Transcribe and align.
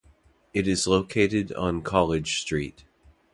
It 0.51 0.67
is 0.67 0.87
located 0.87 1.51
on 1.53 1.83
College 1.83 2.39
Street. 2.41 2.85